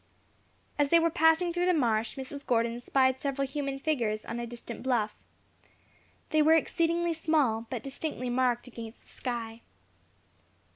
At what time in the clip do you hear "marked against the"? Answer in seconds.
8.31-9.09